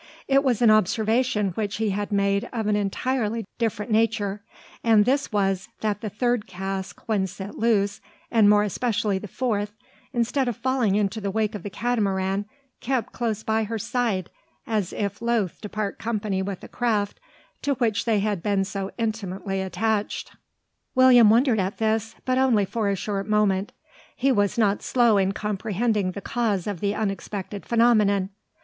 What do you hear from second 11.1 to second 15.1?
the wake of the Catamaran, kept close by her side, as